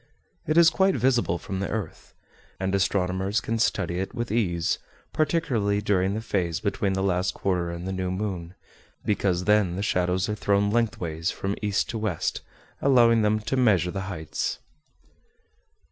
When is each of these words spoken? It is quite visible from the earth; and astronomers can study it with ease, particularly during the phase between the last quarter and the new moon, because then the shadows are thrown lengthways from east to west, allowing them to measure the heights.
It 0.47 0.57
is 0.57 0.71
quite 0.71 0.95
visible 0.95 1.37
from 1.37 1.59
the 1.59 1.69
earth; 1.69 2.15
and 2.59 2.73
astronomers 2.73 3.39
can 3.39 3.59
study 3.59 3.99
it 3.99 4.15
with 4.15 4.31
ease, 4.31 4.79
particularly 5.13 5.79
during 5.79 6.15
the 6.15 6.21
phase 6.23 6.59
between 6.59 6.93
the 6.93 7.03
last 7.03 7.35
quarter 7.35 7.69
and 7.69 7.87
the 7.87 7.91
new 7.93 8.09
moon, 8.09 8.55
because 9.05 9.43
then 9.43 9.75
the 9.75 9.83
shadows 9.83 10.27
are 10.27 10.33
thrown 10.33 10.71
lengthways 10.71 11.29
from 11.29 11.55
east 11.61 11.87
to 11.91 11.99
west, 11.99 12.41
allowing 12.81 13.21
them 13.21 13.39
to 13.41 13.55
measure 13.55 13.91
the 13.91 14.01
heights. 14.09 14.57